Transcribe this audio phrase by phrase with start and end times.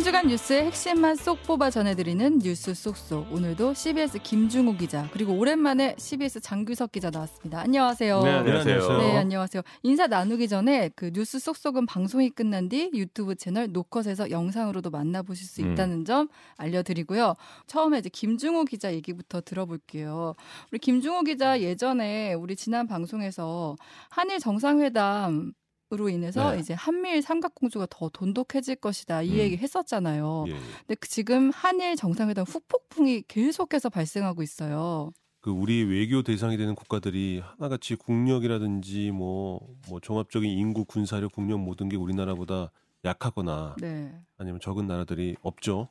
[0.00, 3.30] 한 주간 뉴스의 핵심만 쏙 뽑아 전해드리는 뉴스 쏙쏙.
[3.34, 7.60] 오늘도 CBS 김중호 기자 그리고 오랜만에 CBS 장규석 기자 나왔습니다.
[7.60, 8.22] 안녕하세요.
[8.22, 8.96] 네, 안녕하세요.
[8.96, 9.62] 네, 안녕하세요.
[9.82, 15.60] 인사 나누기 전에 그 뉴스 쏙쏙은 방송이 끝난 뒤 유튜브 채널 노컷에서 영상으로도 만나보실 수
[15.60, 15.72] 음.
[15.72, 17.34] 있다는 점 알려드리고요.
[17.66, 20.34] 처음에 이제 김중호 기자 얘기부터 들어볼게요.
[20.72, 23.76] 우리 김중호 기자 예전에 우리 지난 방송에서
[24.08, 25.59] 한일 정상회담 으
[25.96, 26.60] 로 인해서 네.
[26.60, 29.38] 이제 한미일 삼각공조가 더 돈독해질 것이다 이 음.
[29.38, 30.44] 얘기 했었잖아요.
[30.46, 30.56] 예, 예.
[30.86, 35.12] 근데 그 지금 한일 정상회담 후폭풍이 계속해서 발생하고 있어요.
[35.40, 41.88] 그 우리 외교 대상이 되는 국가들이 하나같이 국력이라든지 뭐, 뭐 종합적인 인구, 군사력, 국력 모든
[41.88, 42.70] 게 우리나라보다
[43.04, 44.14] 약하거나 네.
[44.38, 45.88] 아니면 적은 나라들이 없죠.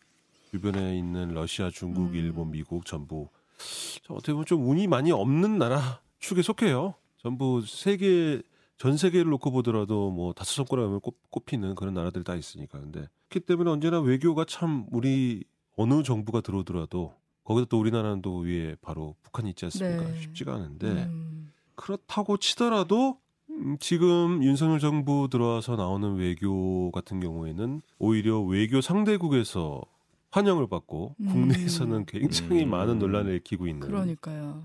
[0.51, 2.15] 주변에 있는 러시아, 중국, 음.
[2.15, 3.27] 일본, 미국 전부
[4.03, 6.93] 저 어떻게 보면 좀 운이 많이 없는 나라 축에 속해요.
[7.17, 8.41] 전부 세계
[8.79, 12.79] 전 세계를 놓고 보더라도 뭐 다섯 손가락을 꼽, 꼽히는 그런 나라들이 다 있으니까.
[12.79, 15.43] 근데 그렇기 때문에 언제나 외교가 참 우리
[15.75, 20.03] 어느 정부가 들어오더라도 거기다 또 우리나라는 또 위에 바로 북한이 있지 않습니까?
[20.03, 20.21] 네.
[20.21, 21.51] 쉽지가 않은데 음.
[21.75, 29.81] 그렇다고 치더라도 음, 지금 윤석열 정부 들어와서 나오는 외교 같은 경우에는 오히려 외교 상대국에서
[30.31, 31.27] 환영을 받고 음.
[31.27, 32.69] 국내에서는 굉장히 음.
[32.69, 34.63] 많은 논란을 일으키고 있는 그러니까요.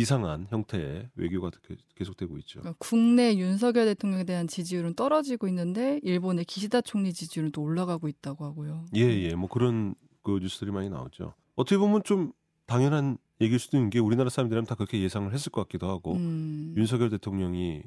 [0.00, 2.60] 이상한 형태의 외교가 계- 계속되고 있죠.
[2.60, 8.44] 그러니까 국내 윤석열 대통령에 대한 지지율은 떨어지고 있는데 일본의 기시다 총리 지지율은 또 올라가고 있다고
[8.44, 8.86] 하고요.
[8.96, 9.34] 예, 예.
[9.34, 11.34] 뭐 그런 그 뉴스들이 많이 나오죠.
[11.56, 12.32] 어떻게 보면 좀
[12.66, 16.74] 당연한 얘기일 수도 있는 게 우리나라 사람들이라면 다 그렇게 예상을 했을 것 같기도 하고 음.
[16.76, 17.82] 윤석열 대통령이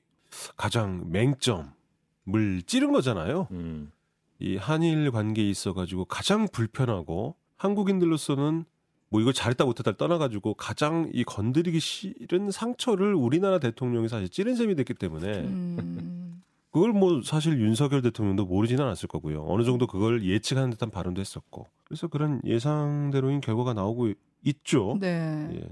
[0.57, 3.47] 가장 맹점을 찌른 거잖아요.
[3.51, 3.91] 음.
[4.39, 8.65] 이 한일 관계에 있어 가지고 가장 불편하고 한국인들로서는
[9.13, 14.73] 뭐 이걸 잘했다 못했다를 떠나가지고 가장 이 건드리기 싫은 상처를 우리나라 대통령이 사실 찌른 셈이
[14.73, 16.41] 됐기 때문에 음.
[16.71, 19.45] 그걸 뭐 사실 윤석열 대통령도 모르지는 않았을 거고요.
[19.47, 21.67] 어느 정도 그걸 예측하는 듯한 발언도 했었고.
[21.83, 24.13] 그래서 그런 예상대로인 결과가 나오고
[24.45, 24.97] 있죠.
[24.99, 25.47] 네.
[25.57, 25.69] 예.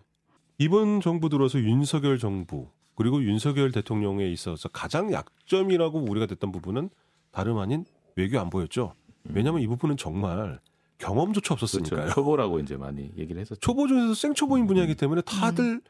[0.60, 6.92] 이번 정부 들어서 윤석열 정부 그리고 윤석열 대통령에 있어서 가장 약점이라고 우리가 됐던 부분은
[7.32, 7.86] 다름 아닌
[8.16, 8.94] 외교 안보였죠.
[9.24, 10.60] 왜냐하면 이 부분은 정말
[11.02, 12.02] 경험조차 없었으니까요.
[12.02, 12.14] 그렇죠.
[12.14, 13.60] 초보라고 이제 많이 얘기를 했었죠.
[13.60, 15.82] 초보 중에서 생초보인 분야이기 때문에 다들 음.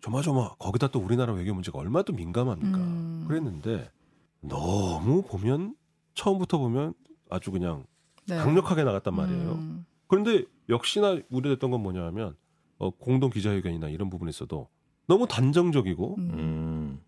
[0.00, 2.78] 조마조마 거기다 또 우리나라 외교 문제가 얼마나 또 민감합니까.
[2.78, 3.24] 음.
[3.28, 3.90] 그랬는데
[4.40, 5.74] 너무 보면
[6.14, 6.94] 처음부터 보면
[7.30, 7.84] 아주 그냥
[8.26, 8.36] 네.
[8.36, 9.52] 강력하게 나갔단 말이에요.
[9.52, 9.86] 음.
[10.08, 12.36] 그런데 역시나 우려됐던 건 뭐냐면
[12.78, 14.68] 어, 공동 기자회견이나 이런 부분에서도
[15.06, 16.30] 너무 단정적이고 음.
[16.34, 17.00] 음.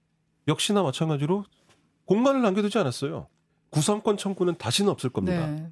[0.47, 1.45] 역시나 마찬가지로
[2.05, 3.27] 공간을 남겨두지 않았어요.
[3.71, 5.47] 구상권 청구는 다시는 없을 겁니다.
[5.47, 5.71] 네.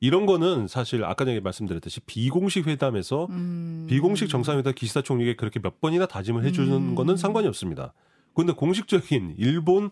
[0.00, 3.86] 이런 거는 사실 아까 전에 말씀드렸듯이 비공식 회담에서 음.
[3.88, 6.94] 비공식 정상회담 기시다 총리에게 그렇게 몇 번이나 다짐을 해주는 음.
[6.94, 7.94] 거는 상관이 없습니다.
[8.34, 9.90] 그런데 공식적인 일본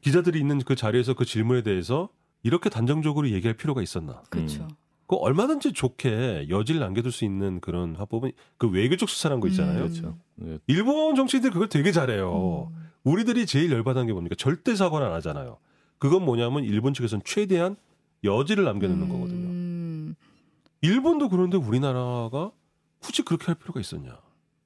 [0.00, 2.08] 기자들이 있는 그 자리에서 그 질문에 대해서
[2.42, 4.22] 이렇게 단정적으로 얘기할 필요가 있었나?
[4.30, 4.66] 그렇죠.
[5.06, 9.84] 그 얼마든지 좋게 여지를 남겨둘 수 있는 그런 화법은 그 외교적 수사란 거 있잖아요.
[9.84, 9.88] 음.
[9.88, 10.18] 그렇죠.
[10.34, 10.58] 네.
[10.66, 12.70] 일본 정치인들 그걸 되게 잘해요.
[12.72, 12.86] 음.
[13.04, 14.34] 우리들이 제일 열받은 게 뭡니까?
[14.36, 15.58] 절대 사과를 안 하잖아요.
[15.98, 17.76] 그건 뭐냐면 일본 측에서는 최대한
[18.26, 19.48] 여지를 남겨놓는 거거든요.
[19.48, 20.14] 음.
[20.82, 22.52] 일본도 그런데 우리나라가
[22.98, 24.18] 굳이 그렇게 할 필요가 있었냐?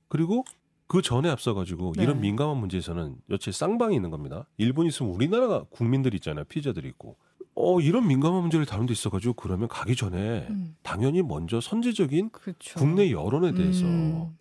[0.08, 0.44] 그리고
[0.86, 2.02] 그 전에 앞서가지고 네.
[2.02, 4.46] 이런 민감한 문제에서는 여체 쌍방이 있는 겁니다.
[4.56, 6.44] 일본이 있으면 우리나라가 국민들이 있잖아요.
[6.46, 7.16] 피해자들이 있고.
[7.54, 10.76] 어, 이런 민감한 문제를 다룬 데 있어가지고 그러면 가기 전에 음.
[10.82, 12.78] 당연히 먼저 선제적인 그렇죠.
[12.78, 14.36] 국내 여론에 대해서 음.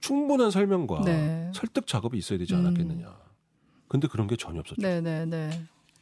[0.00, 1.50] 충분한 설명과 네.
[1.54, 3.16] 설득 작업이 있어야 되지 않았겠느냐.
[3.88, 4.80] 근데 그런 게 전혀 없었죠.
[4.80, 5.50] 네, 네, 네.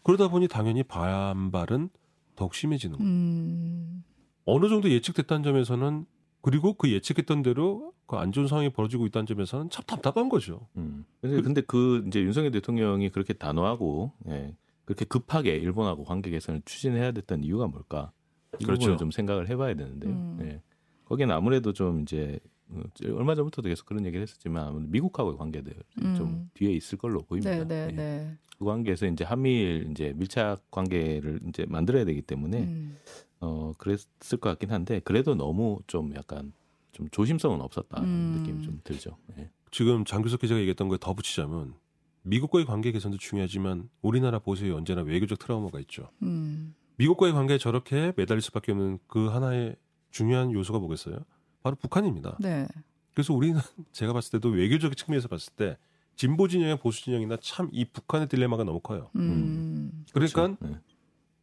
[0.03, 1.89] 그러다 보니 당연히 반발은
[2.37, 3.11] 더욱 심해지는 거예요.
[3.11, 4.05] 음.
[4.45, 6.07] 어느 정도 예측됐다는 점에서는
[6.43, 10.69] 그리고 그 예측했던 대로 그 안 좋은 상황이 벌어지고 있다는 점에서는 참 답답한 거죠.
[10.77, 11.05] 음.
[11.21, 14.55] 근데, 근데 그 이제 윤석열 대통령이 그렇게 단호하고 예,
[14.85, 18.13] 그렇게 급하게 일본하고 관계 개선을 추진해야 됐던 이유가 뭘까?
[18.61, 18.79] 이 그렇죠.
[18.81, 20.13] 부분을 좀 생각을 해봐야 되는데요.
[20.13, 20.39] 음.
[20.43, 20.63] 예.
[21.05, 22.56] 거기는 아무래도 좀 이제 어,
[23.05, 25.73] 얼마 전부터도 계속 그런 얘기를 했었지만 미국하고의 관계들
[26.03, 26.15] 음.
[26.17, 27.51] 좀 뒤에 있을 걸로 보입니다.
[27.51, 27.93] 네, 네, 예.
[27.95, 28.39] 네.
[28.59, 32.99] 그 관계에서 이제 한미일 이제 밀착 관계를 이제 만들어야 되기 때문에 음.
[33.41, 36.53] 어 그랬을 것 같긴 한데 그래도 너무 좀 약간
[36.93, 38.39] 좀 조심성은 없었다는 음.
[38.39, 39.17] 느낌이 좀 들죠.
[39.39, 39.51] 예.
[39.71, 41.75] 지금 장규석 기자가 얘기했던 거에 더 붙이자면
[42.23, 46.11] 미국과의 관계 개선도 중요하지만 우리나라 보수에 언제나 외교적 트라우마가 있죠.
[46.23, 46.75] 음.
[46.97, 49.77] 미국과의 관계에 저렇게 매달릴 수밖에 없는 그 하나의
[50.11, 51.19] 중요한 요소가 뭐겠어요?
[51.67, 52.37] 바로 북한입니다.
[52.39, 52.69] 네.
[53.13, 53.59] 그래서 우리는
[53.91, 55.77] 제가 봤을 때도 외교적 측면에서 봤을 때
[56.15, 59.11] 진보 진영이나 보수 진영이나 참 이 북한의 딜레마가 너무 커요.
[59.17, 60.05] 음.
[60.13, 60.57] 그러니까 그렇죠.
[60.65, 60.79] 예.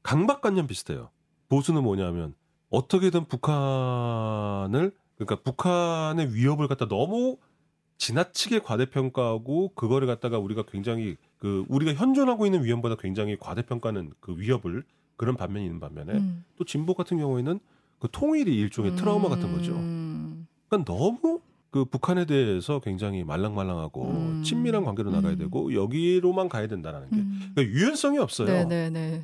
[0.02, 1.10] 강박관념 비슷해요.
[1.50, 2.36] 보수는 뭐냐면
[2.70, 7.38] 어떻게든 북한을 그러니까 북한의 위협을 갖다 너무
[7.98, 14.86] 지나치게 과대평가하고 그거를 갖다가 우리가 굉장히 그 우리가 현존하고 있는 위험보다 굉장히 과대평가하는 그 위협을
[15.18, 16.46] 그런 반면이 있는 반면에 음.
[16.56, 17.60] 또 진보 같은 경우에는
[18.00, 19.74] 그 통일이 일종의 트라우마 같은 거죠.
[20.78, 20.84] 음.
[20.84, 21.42] 그러니까 너무
[21.72, 24.44] 그 북한에 대해서 굉장히 말랑말랑하고 음.
[24.44, 25.38] 친밀한 관계로 나가야 음.
[25.38, 27.52] 되고 여기로만 가야 된다라는 게 음.
[27.56, 28.48] 그러니까 유연성이 없어요.
[28.48, 29.24] 네네네.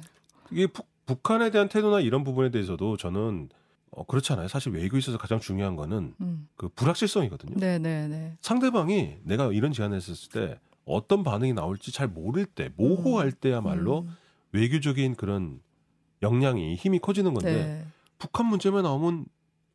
[0.52, 3.50] 이게 북, 북한에 대한 태도나 이런 부분에 대해서도 저는
[3.92, 4.48] 어, 그렇잖아요.
[4.48, 6.48] 사실 외교에 있어서 가장 중요한 거는 음.
[6.56, 7.56] 그 불확실성이거든요.
[7.60, 8.38] 네네네.
[8.42, 14.16] 상대방이 내가 이런 제안을 했을 때 어떤 반응이 나올지 잘 모를 때 모호할 때야말로 음.
[14.54, 15.60] 외교적인 그런
[16.24, 17.86] 역량이 힘이 커지는 건데 네.
[18.18, 19.26] 북한 문제만 나오면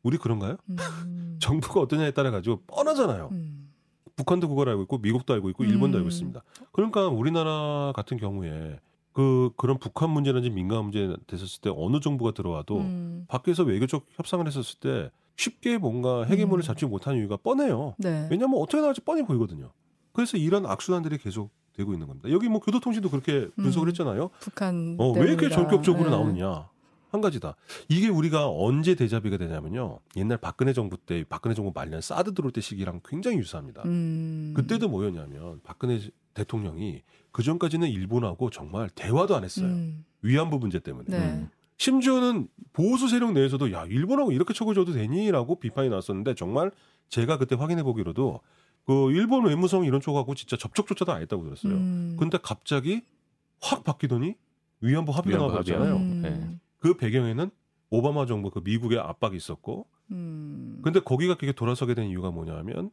[0.05, 0.57] 우리 그런가요?
[0.69, 0.75] 음.
[1.41, 3.29] 정부가 어떠냐에 따라 가지고 뻔하잖아요.
[3.31, 3.71] 음.
[4.15, 5.99] 북한도 그걸 알고 있고 미국도 알고 있고 일본도 음.
[5.99, 6.43] 알고 있습니다.
[6.71, 8.79] 그러니까 우리나라 같은 경우에
[9.13, 13.25] 그 그런 북한 문제라든지 민감 문제 됐었을 때 어느 정부가 들어와도 음.
[13.27, 16.65] 밖에서 외교적 협상을 했었을 때 쉽게 뭔가 해계문을 음.
[16.65, 17.95] 잡지 못하는 이유가 뻔해요.
[17.97, 18.27] 네.
[18.29, 19.71] 왜냐하면 어떻게 나올지 뻔히 보이거든요.
[20.13, 22.29] 그래서 이런 악순환들이 계속 되고 있는 겁니다.
[22.29, 23.89] 여기 뭐 교도통신도 그렇게 분석을 음.
[23.89, 24.29] 했잖아요.
[24.39, 25.49] 북한 어, 왜 이렇게.
[25.49, 26.09] 전격적으로 네.
[26.11, 26.69] 나오느냐.
[27.15, 27.55] 한 가지다.
[27.89, 29.99] 이게 우리가 언제 대자비가 되냐면요.
[30.17, 33.83] 옛날 박근혜 정부 때, 박근혜 정부 말년 사드 들어올 때 시기랑 굉장히 유사합니다.
[33.85, 34.53] 음.
[34.55, 35.99] 그때도 뭐였냐면 박근혜
[36.33, 37.01] 대통령이
[37.31, 39.67] 그 전까지는 일본하고 정말 대화도 안 했어요.
[39.67, 40.05] 음.
[40.21, 41.05] 위안부 문제 때문에.
[41.07, 41.17] 네.
[41.17, 41.49] 음.
[41.77, 46.71] 심지어는 보수 세력 내에서도 야 일본하고 이렇게 쳐고줘도 되니라고 비판이 나왔었는데 정말
[47.09, 48.41] 제가 그때 확인해 보기로도
[48.85, 51.73] 그 일본 외무성 이런 쪽하고 진짜 접촉조차도 안 했다고 들었어요.
[51.73, 52.15] 음.
[52.19, 53.01] 근데 갑자기
[53.61, 54.35] 확 바뀌더니
[54.81, 55.53] 위안부 합의가.
[55.53, 55.97] 합의하고.
[55.97, 56.21] 음.
[56.21, 56.59] 네.
[56.79, 57.49] 그 배경에는
[57.89, 60.79] 오바마 정부 그 미국의 압박이 있었고 음.
[60.83, 62.91] 근데 거기가 그게 돌아서게 된 이유가 뭐냐면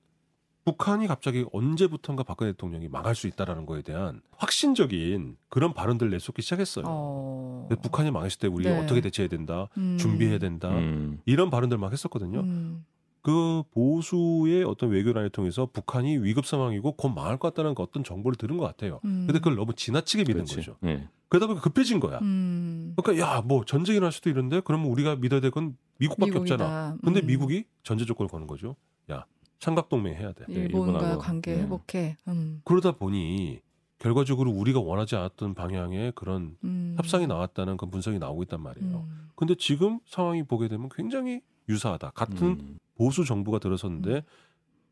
[0.64, 6.84] 북한이 갑자기 언제부턴가 박근혜 대통령이 망할 수 있다라는 거에 대한 확신적인 그런 발언들 내쏟기 시작했어요.
[6.87, 7.67] 어.
[7.69, 8.79] 근데 북한이 망했을 때 우리가 네.
[8.79, 9.99] 어떻게 대처해야 된다, 음.
[9.99, 11.20] 준비해야 된다 음.
[11.25, 12.40] 이런 발언들 막 했었거든요.
[12.40, 12.84] 음.
[13.23, 18.37] 그 보수의 어떤 외교란을 통해서 북한이 위급 상황이고 곧 망할 것 같다는 그 어떤 정보를
[18.37, 19.00] 들은 것 같아요.
[19.05, 19.25] 음.
[19.26, 20.56] 근데 그걸 너무 지나치게 믿은 그렇지.
[20.56, 20.76] 거죠.
[20.84, 21.08] 예.
[21.32, 22.19] 그러다 보니까 급해진 거야.
[22.19, 22.93] 음.
[22.96, 26.55] 그러니까 야 뭐 전쟁이 날 수도 있는데 그러면 우리가 믿어야 될 건 미국밖에 미국이다.
[26.55, 26.96] 없잖아.
[27.02, 27.26] 근데 음.
[27.26, 28.76] 미국이 전제 조건을 거는 거죠.
[29.11, 29.25] 야
[29.61, 30.44] 삼각 동맹 해야 돼.
[30.49, 31.19] 일본과 일본하고.
[31.20, 31.62] 관계 네.
[31.62, 32.17] 회복해.
[32.29, 32.61] 음.
[32.64, 33.61] 그러다 보니
[33.99, 36.94] 결과적으로 우리가 원하지 않았던 방향의 그런 음.
[36.99, 39.06] 협상이 나왔다는 그 분석이 나오고 있단 말이에요.
[39.08, 39.29] 음.
[39.34, 42.11] 근데 지금 상황이 보게 되면 굉장히 유사하다.
[42.11, 42.79] 같은 음.
[42.96, 44.23] 보수 정부가 들어섰는데 음.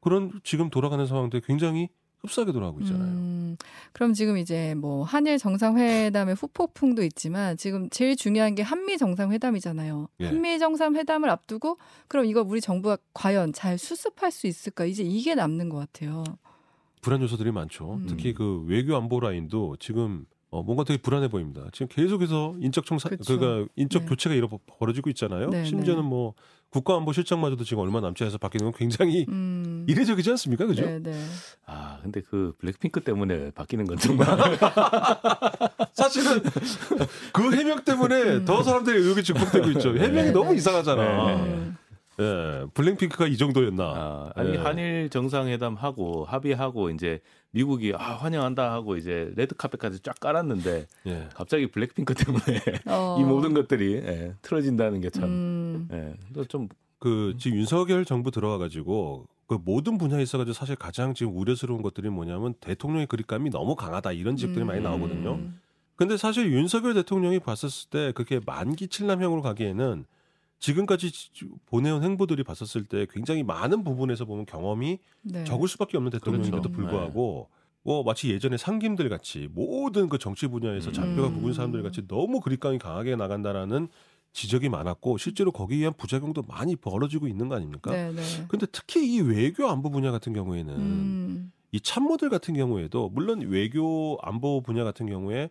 [0.00, 1.88] 그런 지금 돌아가는 상황들 굉장히
[2.22, 3.02] 흡사하게 돌아가고 있잖아요.
[3.02, 3.56] 음,
[3.92, 10.08] 그럼 지금 이제 뭐 한일 정상회담의 후폭풍도 있지만 지금 제일 중요한 게 한미 정상회담이잖아요.
[10.20, 10.26] 예.
[10.26, 11.78] 한미 정상회담을 앞두고
[12.08, 14.84] 그럼 이거 우리 정부가 과연 잘 수습할 수 있을까?
[14.84, 16.24] 이제 이게 남는 것 같아요.
[17.00, 17.94] 불안 요소들이 많죠.
[17.94, 18.06] 음.
[18.06, 21.62] 특히 그 외교 안보 라인도 지금 어, 뭔가 되게 불안해 보입니다.
[21.72, 23.08] 지금 계속해서 인적 청사.
[23.08, 24.08] 그러니까 인적 네.
[24.08, 25.48] 교체가 이러 벌어지고 있잖아요.
[25.48, 26.08] 네, 심지어는 네.
[26.08, 26.34] 뭐
[26.70, 29.84] 국가안보 실장마저도 지금 얼마 남지 않아서 바뀌는 건 굉장히 음.
[29.88, 30.86] 이례적이지 않습니까, 그죠?
[30.86, 31.24] 네, 네.
[31.66, 34.26] 아 근데 그 블랙핑크 때문에 바뀌는 건 정말
[35.92, 36.42] 사실은
[37.32, 38.44] 그 해명 때문에 음.
[38.44, 39.90] 더 사람들이 의혹이 증폭되고 있죠.
[39.96, 40.56] 해명이 네, 너무 네.
[40.56, 41.34] 이상하잖아.
[41.44, 41.72] 네.
[42.20, 42.66] 음.
[42.66, 43.84] 예, 블랙핑크가 이 정도였나?
[43.84, 44.56] 아, 아니 예.
[44.56, 47.20] 한일 정상회담 하고 합의하고 이제
[47.52, 51.28] 미국이 아 환영한다 하고 이제 레드 카펫까지 쫙 깔았는데 예.
[51.34, 52.44] 갑자기 블랙핑크 때문에
[52.86, 53.16] 어.
[53.18, 55.88] 이 모든 것들이 예, 틀어진다는 게참 음.
[55.92, 56.68] 예, 또좀
[56.98, 61.82] 그 지금 윤석열 정부 들어와 가지고 그 모든 분야에 있어 가지고 사실 가장 지금 우려스러운
[61.82, 64.84] 것들이 뭐냐면 대통령의 그립감이 너무 강하다 이런 지적들이 많이 음.
[64.84, 65.40] 나오거든요.
[65.96, 70.06] 근데 사실 윤석열 대통령이 봤었을 때 그렇게 만기 칠남형으로 가기에는
[70.60, 71.30] 지금까지 지-
[71.66, 75.44] 보내온 행보들이 봤었을 때 굉장히 많은 부분에서 보면 경험이 네.
[75.44, 76.76] 적을 수밖에 없는 대통령인데도 그렇죠.
[76.76, 77.48] 불구하고
[77.82, 80.92] 뭐 마치 예전에 상김들 같이 모든 그 정치 분야에서 음.
[80.92, 83.88] 잔뼈가 굵은 사람들 같이 너무 그립감이 강하게 나간다라는
[84.32, 87.90] 지적이 많았고 실제로 거기에 의한 부작용도 많이 벌어지고 있는 거 아닙니까?
[87.90, 88.22] 네, 네.
[88.48, 91.52] 근데 특히 이 외교 안보 분야 같은 경우에는 음.
[91.72, 95.48] 이 참모들 같은 경우에도 물론 외교 안보 분야 같은 경우에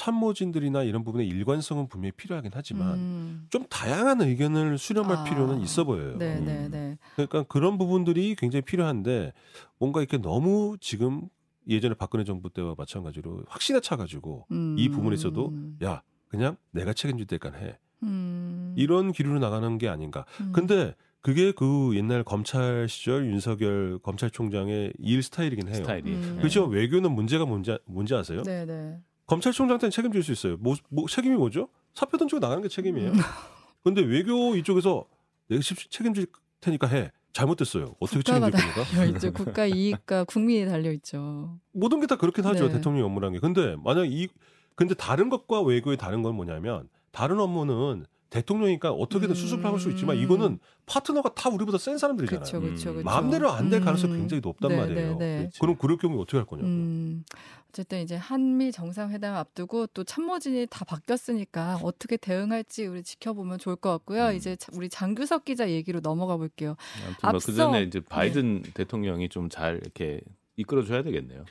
[0.00, 3.46] 참모진들이나 이런 부분의 일관성은 분명히 필요하긴 하지만 음.
[3.50, 5.24] 좀 다양한 의견을 수렴할 아.
[5.24, 6.16] 필요는 있어 보여요.
[6.16, 6.44] 네, 음.
[6.46, 6.98] 네, 네.
[7.16, 9.34] 그러니까 그런 부분들이 굉장히 필요한데
[9.78, 11.28] 뭔가 이렇게 너무 지금
[11.68, 14.74] 예전에 박근혜 정부 때와 마찬가지로 확신에 차가지고 음.
[14.78, 15.52] 이 부분에서도
[15.84, 18.74] 야 그냥 내가 책임질 때까지 해 음.
[18.78, 20.24] 이런 기류로 나가는 게 아닌가.
[20.40, 20.52] 음.
[20.52, 25.74] 근데 그게 그 옛날 검찰 시절 윤석열 검찰총장의 일 스타일이긴 해요.
[25.74, 26.32] 스타일이 음.
[26.36, 26.38] 예.
[26.38, 26.64] 그렇죠.
[26.64, 28.42] 외교는 문제가 뭔지 뭔지 아세요?
[28.44, 28.98] 네, 네.
[29.30, 30.56] 검찰총장한테는 책임질 수 있어요.
[30.58, 31.68] 뭐, 뭐 책임이 뭐죠?
[31.94, 33.10] 사표 던지고 나가는 게 책임이에요.
[33.12, 33.14] 음.
[33.84, 35.06] 근데 외교 이쪽에서
[35.48, 36.26] 내가 십- 책임질
[36.60, 37.12] 테니까 해.
[37.32, 37.94] 잘못됐어요.
[38.00, 39.04] 어떻게 책임질 겁니까?
[39.06, 39.32] 있죠.
[39.32, 41.60] 국가 이익과 국민이 달려 있죠.
[41.70, 42.66] 모든 게 다 그렇긴 하죠.
[42.66, 42.72] 네.
[42.74, 43.38] 대통령 업무라는 게.
[43.40, 44.26] 근데 만약 이
[44.74, 49.34] 근데 다른 것과 외교의 다른 건 뭐냐면 다른 업무는 대통령이니까 어떻게든 음.
[49.34, 52.40] 수습을 할 수 있지만 이거는 파트너가 다 우리보다 센 사람들이잖아요.
[52.44, 52.92] 그렇죠, 그렇죠, 음.
[52.94, 53.04] 그렇죠.
[53.04, 54.18] 마음대로 안 될 가능성이 음.
[54.20, 55.16] 굉장히 높단 네, 말이에요.
[55.18, 55.50] 네, 네.
[55.60, 56.66] 그럼 그럴 경우에 어떻게 할 거냐고.
[56.68, 57.24] 음,
[57.68, 63.90] 어쨌든 이제 한미 정상회담 앞두고 또 참모진이 다 바뀌었으니까 어떻게 대응할지 우리 지켜보면 좋을 것
[63.90, 64.28] 같고요.
[64.28, 64.34] 음.
[64.36, 66.76] 이제 자- 우리 장규석 기자 얘기로 넘어가 볼게요.
[67.04, 70.20] 아무튼 뭐 앞서- 그 전에 이제 바이든 대통령이 좀 잘 이렇게
[70.56, 71.44] 이끌어줘야 되겠네요.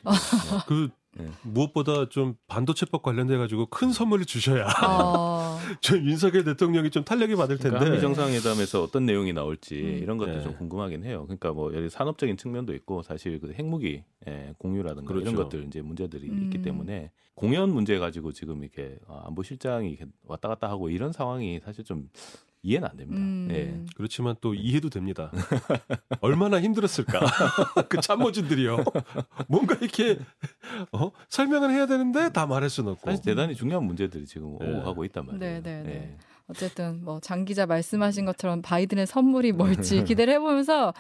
[0.68, 1.28] 그 네.
[1.44, 7.58] 무엇보다 좀 반도체법 관련돼 가지고 큰 선물을 주셔야 어, 좀 윤석열 대통령이 좀 탄력이 받을
[7.58, 7.80] 텐데.
[7.80, 10.00] 그러니까 정상회담에서 어떤 내용이 나올지 음.
[10.02, 10.42] 이런 것도 네.
[10.42, 11.24] 좀 궁금하긴 해요.
[11.26, 15.44] 그러니까 뭐 여기 산업적인 측면도 있고 사실 그 핵무기 예, 공유라든가 이런 그렇죠.
[15.44, 16.44] 것들 이제 문제들이 음.
[16.44, 21.84] 있기 때문에 공연 문제 가지고 지금 이렇게 어, 안보실장이 왔다 갔다 하고 이런 상황이 사실
[21.84, 22.10] 좀
[22.62, 23.22] 이해는 안 됩니다.
[23.22, 23.86] 음, 예.
[23.96, 25.32] 그렇지만 또 이해도 됩니다.
[26.22, 27.20] 얼마나 힘들었을까
[27.88, 28.84] 그 참모진들이요.
[29.48, 30.20] 뭔가 이렇게
[30.92, 31.12] 어?
[31.30, 33.10] 설명을 해야 되는데 다 말할 수는 없고.
[33.10, 34.68] 사실 대단히 중요한 문제들이 지금 네.
[34.70, 35.40] 오고 가고 있단 말이에요.
[35.40, 35.90] 네, 네, 네.
[35.94, 36.18] 예.
[36.48, 40.94] 어쨌든 뭐 장 기자 말씀하신 것처럼 바이든의 선물이 뭘지 기대를 해보면서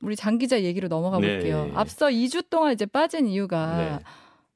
[0.00, 1.64] 우리 장 기자 얘기로 넘어가 네, 볼게요.
[1.66, 1.76] 예, 예.
[1.76, 3.98] 앞서 2주 동안 이제 빠진 이유가 네.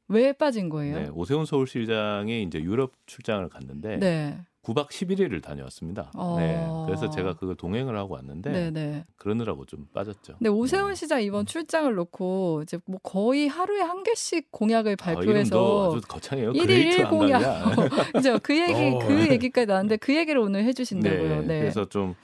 [0.09, 0.97] 왜 빠진 거예요?
[0.99, 4.39] 네, 오세훈 서울시장이 이제 유럽 출장을 갔는데 네.
[4.69, 6.11] 9박 11일을 다녀왔습니다.
[6.15, 6.37] 어.
[6.39, 9.05] 네, 그래서 제가 그걸 동행을 하고 왔는데 네, 네.
[9.17, 10.35] 그러느라고 좀 빠졌죠.
[10.39, 15.97] 근데 오세훈 시장 이번 출장을 놓고 이제 뭐 거의 하루에 한 개씩 공약을 아, 발표해서
[15.97, 16.51] 아주 거창해요.
[16.53, 17.43] 일일 Great 일 공약.
[17.43, 17.89] 한강이야.
[18.13, 18.39] 그죠?
[18.43, 18.99] 그 얘기 어.
[18.99, 21.43] 그 얘기까지 나왔는데 그 얘기를 오늘 해 주신다고요.
[21.43, 21.61] 네.
[21.61, 22.15] 그래서 좀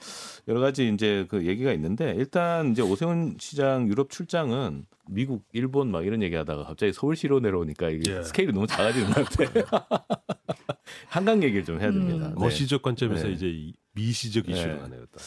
[0.47, 6.05] 여러 가지 이제 그 얘기가 있는데 일단 이제 오세훈 시장 유럽 출장은 미국, 일본 막
[6.05, 8.23] 이런 얘기하다가 갑자기 서울시로 내려오니까 이게 예.
[8.23, 9.95] 스케일이 너무 작아지는 것 같아.
[11.07, 12.27] 한강 얘기를 좀 해야 됩니다.
[12.27, 12.35] 음.
[12.35, 12.35] 네.
[12.35, 13.33] 거시적 관점에서 네.
[13.33, 14.79] 이제 이 미시적 이슈로 네.
[14.79, 15.01] 가네요.
[15.11, 15.19] 또.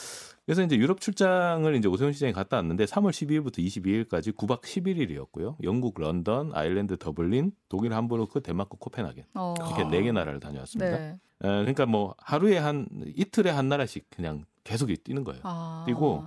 [0.46, 5.56] 그래서 이제 유럽 출장을 이제 오세훈 시장이 갔다 왔는데 3월 12일부터 22일까지 9박 11일이었고요.
[5.62, 9.54] 영국 런던, 아일랜드 더블린, 독일 함부르크, 덴마크 코펜하겐 어.
[9.58, 10.90] 이렇게 네 개 나라를 다녀왔습니다.
[10.98, 11.08] 네.
[11.10, 15.40] 에, 그러니까 뭐 하루에 한 이틀에 한 나라씩 그냥 계속 뛰는 거예요.
[15.44, 15.82] 아.
[15.84, 16.24] 그리고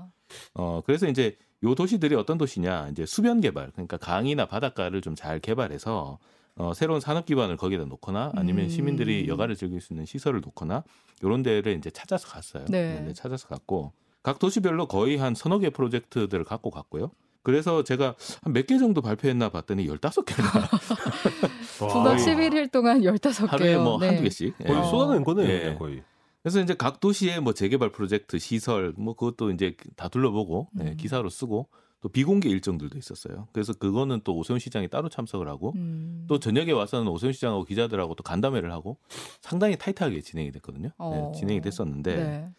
[0.53, 5.39] 어 그래서 이제 요 도시들이 어떤 도시냐 이제 수변 개발 그러니까 강이나 바닷가를 좀 잘
[5.39, 6.19] 개발해서
[6.55, 8.69] 어 새로운 산업 기반을 거기다 놓거나 아니면 음.
[8.69, 10.83] 시민들이 여가를 즐길 수 있는 시설을 놓거나
[11.23, 12.65] 요런 데를 이제 찾아서 갔어요.
[12.69, 12.99] 네.
[13.01, 17.11] 네, 찾아서 갔고 각 도시별로 거의 한 서너 개 프로젝트들을 갖고 갔고요.
[17.43, 20.69] 그래서 제가 한 몇 개 정도 발표했나 봤더니 15개나
[21.79, 23.47] 9박 11일 동안 15개요.
[23.47, 24.07] 하루에 뭐 네.
[24.07, 24.57] 한두 개씩.
[24.59, 24.83] 거의 예.
[24.83, 25.59] 쏟아낸 거네요, 예.
[25.59, 26.03] 그냥 거의.
[26.43, 30.97] 그래서 이제 각 도시의 뭐 재개발 프로젝트, 시설, 뭐 그것도 이제 다 둘러보고 네, 음.
[30.97, 31.69] 기사로 쓰고
[32.01, 33.47] 또 비공개 일정들도 있었어요.
[33.53, 36.25] 그래서 그거는 또 오세훈 시장이 따로 참석을 하고 음.
[36.27, 38.97] 또 저녁에 와서는 오세훈 시장하고 기자들하고 또 간담회를 하고
[39.39, 40.89] 상당히 타이트하게 진행이 됐거든요.
[40.97, 41.31] 어.
[41.33, 42.49] 네, 진행이 됐었는데 네.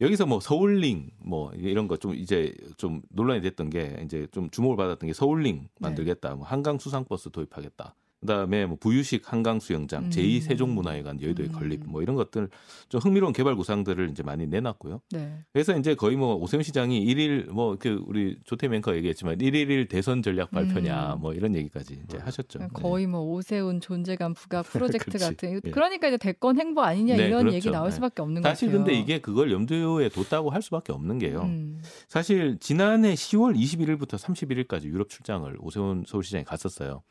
[0.00, 4.76] 여기서 뭐 서울링 뭐 이런 거 좀 이제 좀 논란이 됐던 게 이제 좀 주목을
[4.76, 7.94] 받았던 게 서울링 만들겠다, 뭐 한강 수상버스 도입하겠다.
[8.20, 10.10] 그다음에 뭐 부유식 한강 수영장, 음.
[10.10, 11.52] 제2 세종문화회관 여의도의 음.
[11.54, 12.48] 건립 뭐 이런 것들
[12.88, 15.00] 좀 흥미로운 개발 구상들을 이제 많이 내놨고요.
[15.12, 15.38] 네.
[15.52, 20.22] 그래서 이제 거의 뭐 오세훈 시장이 일일 뭐 그 우리 조태명 앵커 얘기했지만 일일 대선
[20.22, 21.20] 전략 발표냐 음.
[21.20, 22.60] 뭐 이런 얘기까지 이제 하셨죠.
[22.74, 25.10] 거의 뭐 오세훈 존재감 부각 프로젝트.
[25.18, 25.70] 같은 예.
[25.70, 27.56] 그러니까 이제 대권 행보 아니냐 네, 이런 그렇죠.
[27.56, 27.94] 얘기 나올 네.
[27.94, 28.84] 수밖에 없는 사실 것 같아요.
[28.84, 31.42] 근데 이게 그걸 염두에 뒀다고 할 수밖에 없는 게요.
[31.42, 31.80] 음.
[32.06, 37.02] 사실 지난해 10월 21일부터 31일까지 유럽 출장을 오세훈 서울시장이 갔었어요.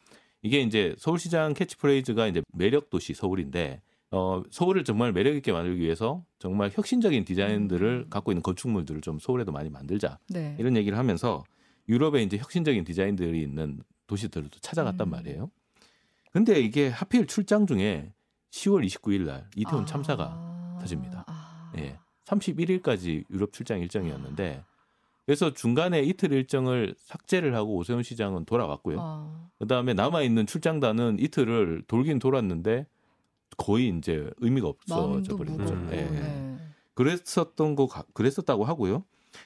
[0.42, 3.82] 이게 이제 서울시장 캐치프레이즈가 이제 매력 도시 서울인데
[4.12, 8.10] 어, 서울을 정말 매력 있게 만들기 위해서 정말 혁신적인 디자인들을 음.
[8.10, 10.56] 갖고 있는 건축물들을 좀 서울에도 많이 만들자 네.
[10.58, 11.44] 이런 얘기를 하면서
[11.88, 15.12] 유럽에 이제 혁신적인 디자인들이 있는 도시들도 찾아갔단 음.
[15.12, 15.52] 말이에요.
[16.32, 18.14] 근데 이게 하필 출장 중에
[18.52, 19.86] 10월 29일 날 이태원 아.
[19.86, 21.26] 참사가 터집니다.
[21.28, 21.72] 아.
[21.78, 21.98] 예.
[22.26, 24.64] 31일까지 유럽 출장 일정이었는데
[25.30, 28.98] 그래서 중간에 이틀 일정을 삭제를 하고 오세훈 시장은 돌아왔고요.
[29.00, 29.50] 아.
[29.60, 32.88] 그다음에 남아 있는 출장단은 이틀을 돌긴 돌았는데
[33.56, 35.56] 거의 이제 의미가 없어져 버린.
[35.56, 35.76] 거죠.
[35.92, 35.98] 예.
[35.98, 36.58] 네.
[36.96, 39.04] 그랬었던 거 가- 그랬었다고 하고요.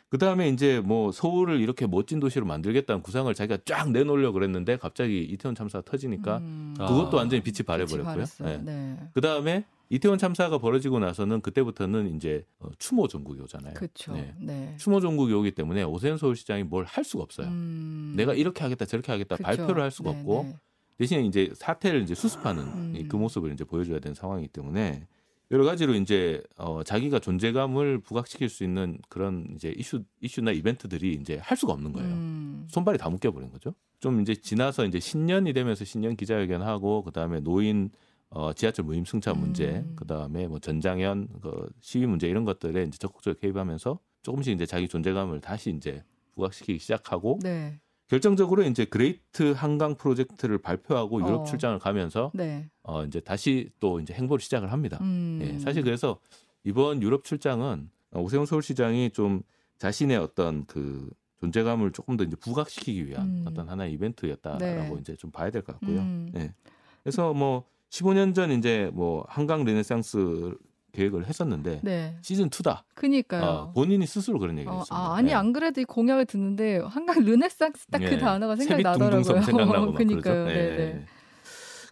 [0.07, 4.77] 그 다음에 이제 뭐 서울을 이렇게 멋진 도시로 만들겠다는 구상을 자기가 쫙 내놓으려 고 그랬는데
[4.77, 6.75] 갑자기 이태원 참사가 터지니까 음.
[6.79, 6.85] 아.
[6.85, 8.05] 그것도 완전히 빛이 빛이 발해버렸고요.
[8.05, 8.49] 발했어요.
[8.49, 8.57] 예.
[8.63, 8.97] 네.
[9.13, 13.73] 그 다음에 이태원 참사가 벌어지고 나서는 그때부터는 이제 어, 추모 전국이 오잖아요.
[13.75, 14.13] 그렇죠.
[14.13, 14.33] 네.
[14.39, 14.75] 네.
[14.79, 17.47] 추모 전국이 오기 때문에 오세훈 서울시장이 뭘 할 수가 없어요.
[17.47, 18.13] 음.
[18.15, 19.43] 내가 이렇게 하겠다 저렇게 하겠다 그쵸.
[19.43, 20.55] 발표를 할 수가 네, 없고 네.
[20.97, 22.93] 대신에 이제 사태를 이제 수습하는 음.
[22.95, 25.07] 이그 모습을 이제 보여줘야 되는 상황이기 때문에
[25.51, 31.37] 여러 가지로 이제 어 자기가 존재감을 부각시킬 수 있는 그런 이제 이슈 이슈나 이벤트들이 이제
[31.41, 32.09] 할 수가 없는 거예요.
[32.09, 32.67] 음.
[32.69, 33.73] 손발이 다 묶여버린 거죠.
[33.99, 37.89] 좀 이제 지나서 이제 신년이 되면서 신년 기자회견하고 그 다음에 노인
[38.35, 39.93] 어 지하철 무임 승차 문제, 음.
[39.95, 45.39] 그다음에 뭐 전장연 그 시위 문제 이런 것들에 이제 적극적으로 개입하면서 조금씩 이제 자기 존재감을
[45.39, 47.79] 다시 이제 부각시키기 시작하고 네.
[48.07, 51.43] 결정적으로 이제 Great 한강 프로젝트를 발표하고 유럽 어.
[51.43, 52.69] 출장을 가면서 네.
[52.81, 54.97] 어 이제 다시 또 이제 행보를 시작을 합니다.
[55.01, 55.39] 음.
[55.41, 56.19] 예, 사실 그래서
[56.63, 59.43] 이번 유럽 출장은 어, 오세훈 서울시장이 좀
[59.77, 61.07] 자신의 어떤 그
[61.39, 63.45] 존재감을 조금 더 이제 부각시키기 위한 음.
[63.47, 64.59] 어떤 하나의 이벤트였다라고
[64.95, 64.97] 네.
[65.01, 65.99] 이제 좀 봐야 될 것 같고요.
[65.99, 66.29] 음.
[66.33, 66.51] 네.
[67.03, 70.55] 그래서 뭐 15년 전 이제 뭐 한강 르네상스
[70.93, 72.17] 계획을 했었는데 네.
[72.21, 72.81] 시즌 2다.
[72.95, 73.43] 그니까요.
[73.43, 74.95] 어, 본인이 스스로 그런 얘기를 어, 했습니다.
[74.95, 75.33] 아, 아니 네.
[75.33, 78.17] 안 그래도 이 공약을 듣는데 한강 르네상스 딱그 예.
[78.17, 79.23] 단어가 생각이 세빛 나더라고요.
[79.23, 80.21] 둥둥섬 생각나고 막 그니까요.
[80.21, 80.45] 그러죠.
[80.45, 80.81] 네, 예, 네.
[80.81, 81.05] 예.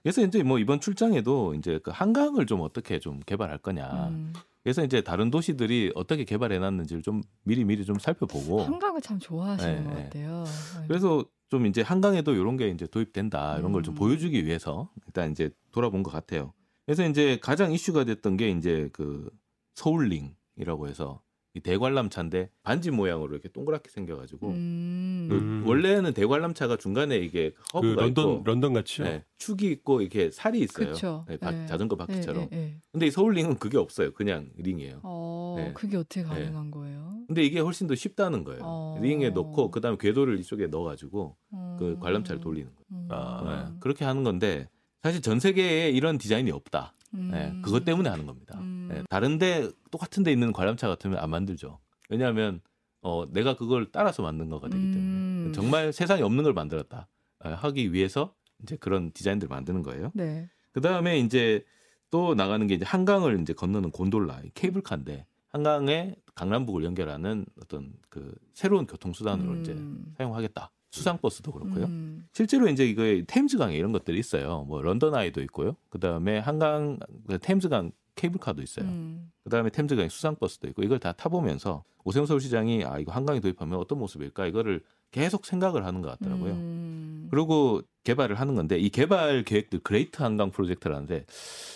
[0.02, 3.86] 그래서 이제 뭐 이번 출장에도 이제 그 한강을 좀 어떻게 좀 개발할 거냐.
[4.10, 4.34] 음.
[4.64, 9.84] 그래서 이제 다른 도시들이 어떻게 개발해 놨는지를 좀 미리 미리 좀 살펴보고 한강을 참 좋아하시는
[9.84, 10.04] 네, 것 네.
[10.04, 10.44] 같아요.
[10.88, 13.96] 그래서 좀 이제 한강에도 이런 게 이제 도입된다 이런 걸좀 음.
[13.96, 16.54] 보여주기 위해서 일단 이제 돌아본 것 같아요.
[16.86, 19.30] 그래서 이제 가장 이슈가 됐던 게 이제 그
[19.76, 21.22] 서울링이라고 해서
[21.54, 25.28] 이 대관람차인데 반지 모양으로 이렇게 동그랗게 생겨가지고 음.
[25.30, 25.68] 그 음.
[25.68, 29.06] 원래는 대관람차가 중간에 이게 그 허브가 런던 있고 런던 같이요.
[29.06, 31.24] 네, 축이 있고 이렇게 살이 있어요.
[31.28, 31.66] 네, 바- 네.
[31.68, 32.50] 자전거 바퀴처럼.
[32.52, 32.76] 예, 예, 예.
[32.92, 34.12] 근데 이 서울링은 그게 없어요.
[34.14, 35.00] 그냥 링이에요.
[35.04, 35.74] 어, 네.
[35.74, 37.20] 그게 어떻게 가능한 거예요?
[37.28, 38.62] 근데 이게 훨씬 더 쉽다는 거예요.
[38.64, 39.00] 어.
[39.02, 41.56] 링에 넣고 그다음에 궤도를 이쪽에 넣어가지고 그
[41.96, 42.00] 음.
[42.00, 42.86] 관람차를 돌리는 거예요.
[42.92, 43.08] 음.
[43.10, 44.68] 아, 네, 그렇게 하는 건데
[45.02, 46.94] 사실 전 세계에 이런 디자인이 없다.
[47.14, 47.62] 네, 음.
[47.62, 48.58] 그것 때문에 하는 겁니다.
[48.60, 48.88] 음.
[48.92, 51.80] 네, 다른데 똑같은 데 있는 관람차 같으면 안 만들죠.
[52.10, 52.62] 왜냐하면
[53.02, 55.52] 어, 내가 그걸 따라서 만든 거가 되기 때문에 음.
[55.54, 57.08] 정말 세상에 없는 걸 만들었다
[57.40, 60.12] 아, 하기 위해서 이제 그런 디자인들을 만드는 거예요.
[60.14, 60.50] 네.
[60.72, 61.66] 그 다음에 이제
[62.12, 68.34] 또 나가는 게 이제 한강을 이제 건너는 곤돌라, 이 케이블카인데 한강에 강남북을 연결하는 어떤 그
[68.54, 70.14] 새로운 교통수단으로 이제 음.
[70.18, 70.72] 사용하겠다.
[70.92, 71.86] 수상버스도 그렇고요.
[71.86, 72.28] 음.
[72.34, 74.64] 실제로 이제 이거에 템즈강에 이런 것들이 있어요.
[74.68, 75.78] 뭐 런던 아이도 있고요.
[75.90, 78.86] 그 다음에 한강 그 템즈강 케이블카도 있어요.
[78.86, 79.32] 음.
[79.44, 84.00] 그 다음에 템즈강에 수상버스도 있고 이걸 다 타보면서 오세훈 서울시장이 아 이거 한강에 도입하면 어떤
[84.00, 86.54] 모습일까 이거를 계속 생각을 하는 것 같더라고요.
[86.54, 87.28] 음.
[87.30, 91.26] 그리고 개발을 하는 건데 이 개발 계획들 Great 한강 프로젝트라는데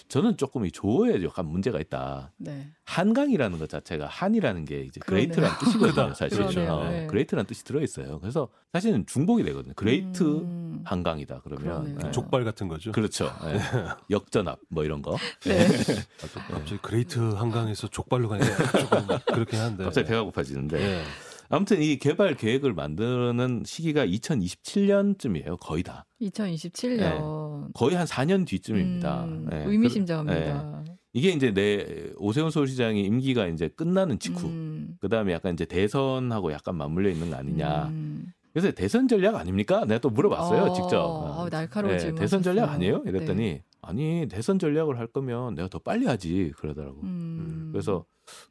[0.08, 2.32] 저는 조금 이 조어에 약간 문제가 있다.
[2.38, 2.68] 네.
[2.86, 5.28] 한강이라는 것 자체가 한이라는 게 이제 그러네요.
[5.28, 6.38] Great라는 뜻이거든요, 사실.
[6.40, 6.74] 그러네요.
[6.74, 7.08] 어, 네.
[7.08, 8.20] Great라는 뜻이 들어 있어요.
[8.20, 9.74] 그래서 사실은 중복이 되거든요.
[9.76, 10.82] Great 음.
[10.84, 11.96] 한강이다 그러면.
[11.96, 12.12] 네.
[12.12, 12.92] 족발 같은 거죠.
[12.92, 13.32] 그렇죠.
[13.44, 13.60] 네.
[14.10, 15.16] 역전압 뭐 이런 거.
[15.46, 15.62] 네.
[15.66, 18.48] 아, 또 갑자기 그레이트 한강에서 족발로 가니까
[18.80, 19.84] 조금 그렇긴 한데.
[19.84, 21.04] 갑자기 배가 고파지는데 예.
[21.50, 25.58] 아무튼 이 개발 계획을 만드는 시기가 2027년쯤이에요.
[25.60, 26.06] 거의 다.
[26.22, 27.72] 2027년.
[27.74, 29.26] 거의 한 4년 뒤쯤입니다.
[29.26, 29.64] 음, 네.
[29.66, 30.84] 의미심장합니다.
[30.86, 34.48] 그- 이게 이제 내 오세훈 서울시장이 임기가 이제 끝나는 직후.
[34.48, 34.98] 음.
[35.00, 37.88] 그다음에 약간 이제 대선하고 약간 맞물려 있는 거 아니냐.
[37.88, 38.34] 음.
[38.52, 39.86] 그래서 대선 전략 아닙니까?
[39.86, 40.98] 내가 또 물어봤어요, 어, 직접.
[41.06, 42.70] 어, 날카로운 네, 질문 대선 전략.
[42.70, 43.04] 아니에요?
[43.06, 43.64] 이랬더니 네.
[43.82, 47.02] 아니 대선 전략을 할 거면 내가 더 빨리 하지 그러더라고.
[47.04, 47.70] 음.
[47.72, 48.06] 그래서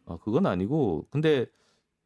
[0.06, 1.46] 아, 그건 아니고 근데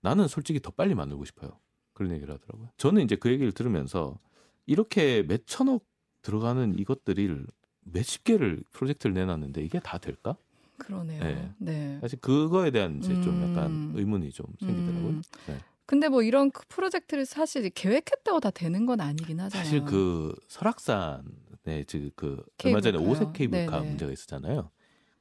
[0.00, 1.58] 나는 솔직히 더 빨리 만들고 싶어요.
[1.92, 2.70] 그런 얘기를 하더라고요.
[2.76, 4.18] 저는 이제 그 얘기를 들으면서
[4.66, 5.84] 이렇게 몇 천억
[6.22, 7.46] 들어가는 이것들을
[7.80, 10.37] 몇십 개를 프로젝트를 내놨는데 이게 다 될까?
[10.78, 11.22] 그러네요.
[11.22, 11.52] 네.
[11.58, 11.98] 네.
[12.00, 13.50] 사실 그거에 대한 이제 좀 음.
[13.50, 15.08] 약간 의문이 좀 생기더라고요.
[15.08, 15.22] 음.
[15.46, 15.58] 네.
[15.87, 19.64] 근데 뭐 이런 그 프로젝트를 사실 계획했다고 다 되는 건 아니긴 하잖아요.
[19.64, 22.98] 사실 그 설악산에 지금 그 얼마 전에.
[22.98, 23.88] 오색 케이블카 네네.
[23.88, 24.70] 문제가 있었잖아요.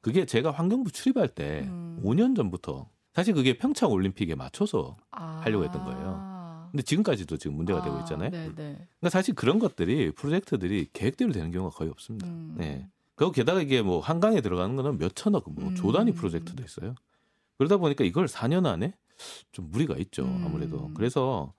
[0.02, 2.00] 그게 제가 환경부 출입할 때 음.
[2.04, 2.88] 5년 전부터
[3.18, 5.40] 사실 그게 평창 올림픽에 맞춰서 아.
[5.42, 6.68] 하려고 했던 거예요.
[6.70, 8.30] 근데 지금까지도 지금 문제가 되고 있잖아요.
[8.30, 8.54] 네, 네.
[8.54, 12.28] 그러니까 사실 그런 것들이 프로젝트들이 계획대로 되는 경우가 거의 없습니다.
[12.28, 12.54] 음.
[12.56, 12.86] 네.
[13.16, 15.74] 그리고 게다가 이게 뭐 한강에 들어가는 거는 몇 천억, 뭐 음.
[15.74, 16.94] 조단위 프로젝트도 있어요.
[17.56, 18.94] 그러다 보니까 이걸 4년 안에
[19.50, 20.22] 좀 무리가 있죠.
[20.22, 20.44] 음.
[20.46, 20.92] 아무래도.
[20.94, 21.52] 그래서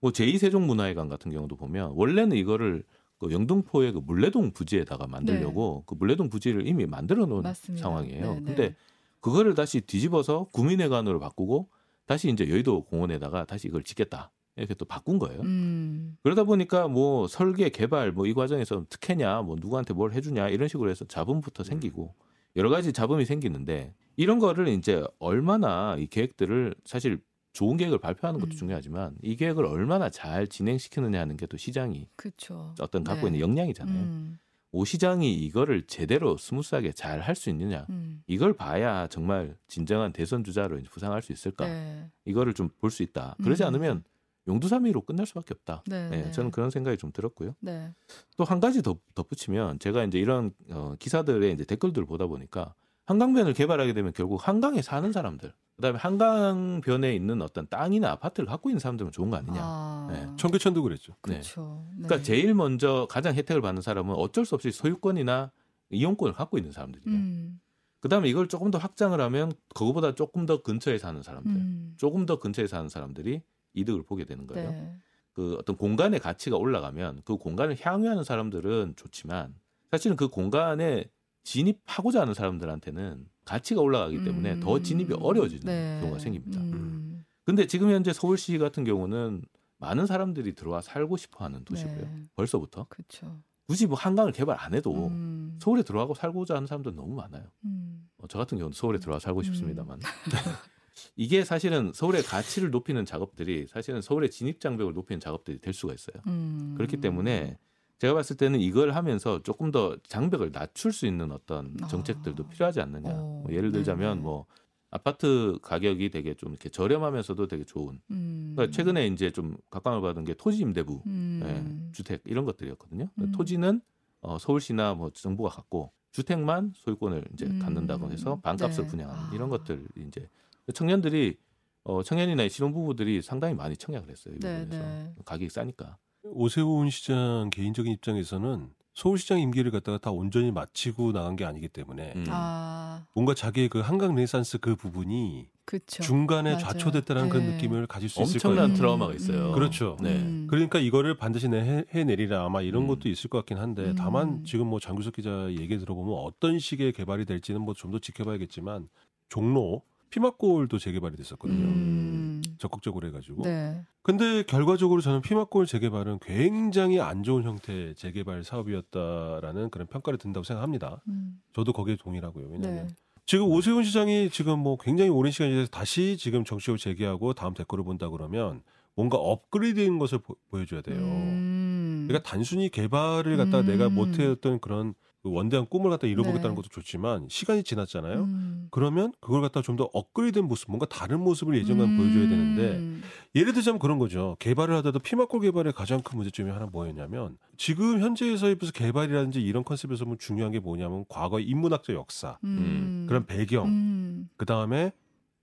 [0.00, 2.82] 뭐 제2세종문화회관 같은 경우도 보면 원래는 이거를
[3.18, 7.50] 그 영등포의 그 물레동 부지에다가 만들려고 그 물레동 부지를 이미 만들어 놓은 네.
[7.50, 7.82] 맞습니다.
[7.84, 8.34] 상황이에요.
[8.34, 8.44] 네, 네.
[8.44, 8.76] 근데
[9.24, 11.70] 그거를 다시 뒤집어서 구민회관으로 바꾸고
[12.04, 14.30] 다시 이제 여의도 공원에다가 다시 이걸 짓겠다.
[14.56, 15.40] 이렇게 또 바꾼 거예요.
[15.40, 16.18] 음.
[16.22, 20.90] 그러다 보니까 뭐 설계 개발 뭐 이 과정에서 특혜냐 뭐 누구한테 뭘 해주냐 이런 식으로
[20.90, 22.14] 해서 자본부터 생기고
[22.56, 27.18] 여러 가지 자본이 생기는데 이런 거를 이제 얼마나 이 계획들을 사실
[27.54, 28.56] 좋은 계획을 발표하는 것도 음.
[28.56, 32.74] 중요하지만 이 계획을 얼마나 잘 진행시키느냐 하는 게 또 시장이 그렇죠.
[32.78, 33.38] 어떤 갖고 네.
[33.38, 33.96] 있는 역량이잖아요.
[34.02, 34.38] 음.
[34.74, 38.22] 오 시장이 이거를 제대로 스무스하게 잘 할 수 있느냐 음.
[38.26, 42.10] 이걸 봐야 정말 진정한 대선 주자로 부상할 수 있을까 네.
[42.24, 43.36] 이거를 좀 볼 수 있다.
[43.42, 43.68] 그러지 음.
[43.68, 44.04] 않으면
[44.48, 45.84] 용두사미로 끝날 수밖에 없다.
[45.86, 46.08] 네.
[46.10, 46.30] 네, 네.
[46.32, 47.54] 저는 그런 생각이 좀 들었고요.
[47.60, 47.92] 네.
[48.36, 52.74] 또한 가지 더 덧붙이면 제가 이제 이런 어, 기사들의 이제 댓글들을 보다 보니까
[53.06, 58.78] 한강변을 개발하게 되면 결국 한강에 사는 사람들, 그다음에 한강변에 있는 어떤 땅이나 아파트를 갖고 있는
[58.78, 59.60] 사람들은 좋은 거 아니냐.
[59.60, 60.08] 아.
[60.10, 60.26] 네.
[60.36, 61.12] 청계천도 그랬죠.
[61.26, 61.34] 네.
[61.34, 61.84] 그렇죠.
[61.96, 62.04] 네.
[62.04, 65.50] 그러니까 제일 먼저 가장 혜택을 받는 사람은 어쩔 수 없이 소유권이나
[65.90, 67.18] 이용권을 갖고 있는 사람들이에요.
[67.18, 67.60] 음.
[68.00, 71.94] 그다음에 이걸 조금 더 확장을 하면 그거보다 조금 더 근처에 사는 사람들, 음.
[71.96, 74.70] 조금 더 근처에 사는 사람들이 이득을 보게 되는 거예요.
[74.70, 74.96] 네.
[75.32, 79.54] 그 어떤 공간의 가치가 올라가면 그 공간을 향유하는 사람들은 좋지만
[79.90, 81.06] 사실은 그 공간에
[81.44, 85.98] 진입하고자 하는 사람들한테는 가치가 올라가기 때문에 더 진입이 어려워지는 네.
[86.00, 86.60] 경우가 생깁니다.
[86.60, 87.24] 음.
[87.44, 89.42] 근데 지금 현재 서울시 같은 경우는
[89.78, 91.96] 많은 사람들이 들어와 살고 싶어 하는 도시고요.
[91.96, 92.24] 네.
[92.34, 93.38] 벌써부터 그렇죠.
[93.66, 95.58] 굳이 뭐 한강을 개발 안 해도 음.
[95.60, 97.44] 서울에 들어가고 살고자 하는 사람들 너무 많아요.
[97.64, 98.08] 음.
[98.18, 99.44] 어, 저 같은 경우는 서울에 들어와 살고 음.
[99.44, 100.00] 싶습니다만
[101.16, 106.22] 이게 사실은 서울의 가치를 높이는 작업들이 사실은 서울의 진입 장벽을 높이는 작업들이 될 수가 있어요.
[106.26, 106.74] 음.
[106.76, 107.58] 그렇기 때문에
[107.98, 112.48] 제가 봤을 때는 이걸 하면서 조금 더 장벽을 낮출 수 있는 어떤 정책들도 아.
[112.48, 113.10] 필요하지 않느냐.
[113.10, 114.22] 어, 뭐 예를 들자면 네네.
[114.22, 114.46] 뭐
[114.90, 118.00] 아파트 가격이 되게 좀 이렇게 저렴하면서도 되게 좋은.
[118.10, 118.52] 음.
[118.54, 121.40] 그러니까 최근에 이제 좀 각광을 받은 게 토지 임대부 음.
[121.44, 123.08] 예, 주택 이런 것들이었거든요.
[123.18, 123.32] 음.
[123.32, 123.80] 토지는
[124.20, 127.58] 어, 서울시나 뭐 정부가 갖고 주택만 소유권을 이제 음.
[127.58, 128.90] 갖는다고 해서 반값을 네.
[128.90, 129.30] 분양하는 아.
[129.34, 130.28] 이런 것들 이제
[130.72, 131.38] 청년들이
[131.82, 134.34] 어, 청년이나 신혼부부들이 상당히 많이 청약을 했어요.
[134.36, 135.14] 이 네, 부분에서 네.
[135.24, 135.98] 가격이 싸니까.
[136.24, 142.24] 오세훈 시장 개인적인 입장에서는 서울시장 임기를 갖다가 다 온전히 마치고 나간 게 아니기 때문에 음.
[142.28, 146.02] 아, 뭔가 자기의 그 한강 레네상스 그 부분이 그렇죠.
[146.02, 146.62] 중간에 맞아요.
[146.64, 147.52] 좌초됐다는 그런 네.
[147.54, 148.76] 느낌을 가질 수 있을 엄청난 거예요.
[148.76, 149.52] 트라우마가 있어요.
[149.52, 149.96] 그렇죠.
[150.00, 150.14] 네.
[150.14, 150.46] 음.
[150.48, 152.86] 그러니까 이거를 반드시 내- 해내리라 아마 이런 음.
[152.88, 153.94] 것도 있을 것 같긴 한데 음.
[153.96, 158.88] 다만 지금 뭐 장규석 기자 얘기 들어보면 어떤 식의 개발이 될지는 뭐 좀 더 지켜봐야겠지만
[159.28, 159.82] 종로
[160.14, 161.64] 피막골도 재개발이 됐었거든요.
[161.64, 162.42] 음.
[162.58, 163.42] 적극적으로 해가지고.
[163.42, 163.84] 네.
[164.02, 171.02] 근데 결과적으로 저는 피막골 재개발은 굉장히 안 좋은 형태의 재개발 사업이었다라는 그런 평가를 든다고 생각합니다.
[171.08, 171.40] 음.
[171.52, 172.46] 저도 거기에 동의하고요.
[172.46, 172.94] 왜냐하면 네.
[173.26, 177.82] 지금 오세훈 시장이 지금 뭐 굉장히 오랜 시간이 돼서 다시 지금 정치적으로 재개하고 다음 대권을
[177.82, 178.62] 본다 그러면
[178.94, 180.98] 뭔가 업그레이드된 것을 보, 여줘야 돼요.
[180.98, 182.04] 음.
[182.06, 183.66] 그러니까 단순히 개발을 갖다가 음.
[183.66, 186.54] 내가 못했던 그런 그 원대한 꿈을 갖다 이뤄보겠다는 네.
[186.54, 188.24] 것도 좋지만 시간이 지났잖아요.
[188.24, 188.68] 음.
[188.70, 193.02] 그러면 그걸 갖다 좀 더 업그레이드된 모습, 뭔가 다른 모습을 예전과 보여줘야 되는데 음.
[193.34, 194.36] 예를 들자면 그런 거죠.
[194.38, 200.04] 개발을 하다도 피막골 개발의 가장 큰 문제점이 하나 뭐였냐면 지금 현재에서의 무슨 개발이라든지 이런 컨셉에서
[200.04, 203.06] 뭐 중요한 게 뭐냐면 과거의 인문학적 역사, 음.
[203.08, 204.28] 그런 배경, 음.
[204.36, 204.92] 그 다음에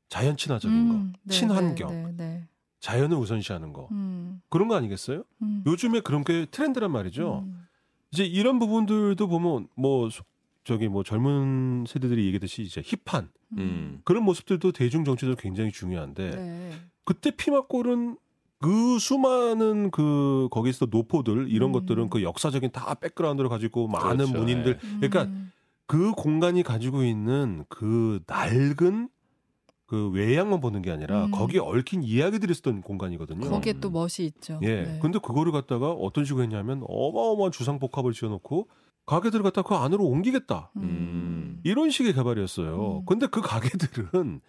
[0.07, 0.89] 자연 친화적인 음.
[1.11, 2.47] 거, 네, 친환경, 네, 네.
[2.79, 4.41] 자연을 우선시하는 거 음.
[4.49, 5.23] 그런 거 아니겠어요?
[5.41, 5.63] 음.
[5.65, 7.45] 요즘에 그런 게 트렌드란 말이죠.
[8.11, 8.13] 음.
[8.13, 10.23] 이제 이런 부분들도 보면 뭐 소-
[10.63, 14.01] 저기 뭐 젊은 세대들이 얘기했듯이 이제 힙한 음.
[14.03, 16.71] 그런 모습들도 대중 정치도 굉장히 중요한데 네.
[17.03, 18.17] 그때 피막골은
[18.59, 21.73] 그 수많은 그 거기서 노포들 이런 음.
[21.73, 24.37] 것들은 그 역사적인 다 백그라운드를 가지고 많은 그렇죠.
[24.37, 25.51] 문인들 그러니까 음.
[25.87, 29.09] 그 공간이 가지고 있는 그 낡은
[29.91, 31.31] 그 외양만 보는 게 아니라 음.
[31.31, 33.49] 거기에 얽힌 이야기들이 있었던 공간이거든요.
[33.49, 34.57] 거기에 또 멋이 있죠.
[34.61, 34.83] 예.
[34.83, 34.99] 네.
[35.01, 38.69] 근데 그거를 갖다가 어떤 식으로 했냐면 어마어마한 주상 복합을 지어놓고
[39.05, 40.71] 가게들을 갖다 그 안으로 옮기겠다.
[40.77, 41.59] 음.
[41.65, 42.99] 이런 식의 개발이었어요.
[42.99, 43.05] 음.
[43.05, 44.39] 근데 그 가게들은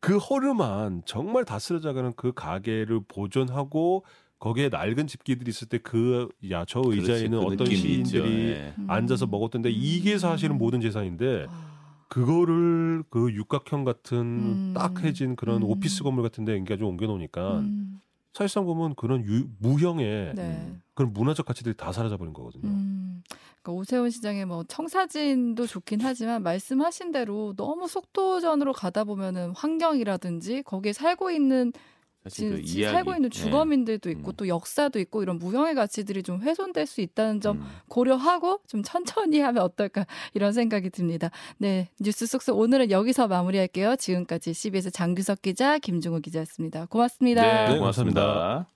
[0.00, 4.02] 그 허름한 정말 다스려져가는 그 가게를 보존하고
[4.38, 8.08] 거기에 낡은 집기들이 있을 때 그야저 의자에 있는 그 어떤 느낌이 있죠.
[8.08, 8.74] 시인들이 예.
[8.78, 8.86] 음.
[8.88, 11.75] 앉아서 먹었던데 이게 사실은 모든 재산인데 아.
[12.08, 14.74] 그거를 그 육각형 같은 음.
[14.74, 15.70] 딱해진 그런 음.
[15.70, 18.00] 오피스 건물 같은 데 인기가 좀 옮겨놓으니까 음.
[18.32, 20.76] 사실상 보면 그런 유- 무형의 네.
[20.94, 22.68] 그런 문화적 가치들이 다 사라져 버린 거거든요.
[22.68, 23.22] 음,
[23.62, 30.92] 그러니까 오세훈 시장의 뭐 청사진도 좋긴 하지만 말씀하신 대로 너무 속도전으로 가다 보면은 환경이라든지 거기에
[30.92, 31.72] 살고 있는
[32.28, 32.92] 사실 그 이야기.
[32.92, 33.28] 살고 있는 예.
[33.30, 34.36] 주거민들도 있고 음.
[34.36, 37.66] 또 역사도 있고 이런 무형의 가치들이 좀 훼손될 수 있다는 점 음.
[37.88, 41.30] 고려하고 좀 천천히 하면 어떨까 이런 생각이 듭니다.
[41.58, 43.96] 네 뉴스 속속 오늘은 여기서 마무리할게요.
[43.96, 46.86] 지금까지 CBS 장규석 기자 김중호 기자였습니다.
[46.86, 47.42] 고맙습니다.
[47.42, 48.22] 네, 네, 고맙습니다.
[48.22, 48.75] 고맙습니다.